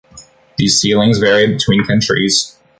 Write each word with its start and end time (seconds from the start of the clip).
These 0.57 0.79
ceilings 0.81 1.19
vary 1.19 1.45
between 1.45 1.85
countries. 1.85 2.57